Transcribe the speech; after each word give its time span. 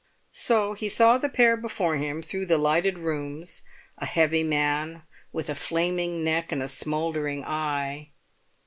So 0.31 0.73
he 0.73 0.89
saw 0.89 1.19
the 1.19 1.29
pair 1.29 1.55
before 1.55 1.95
him 1.95 2.23
through 2.23 2.47
the 2.47 2.57
lighted 2.57 2.97
rooms, 2.97 3.61
a 3.99 4.07
heavy 4.07 4.41
man 4.41 5.03
with 5.31 5.47
a 5.47 5.53
flaming 5.53 6.23
neck 6.23 6.51
and 6.51 6.63
a 6.63 6.67
smouldering 6.67 7.45
eye. 7.45 8.09